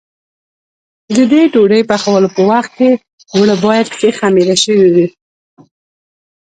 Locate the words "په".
2.35-2.41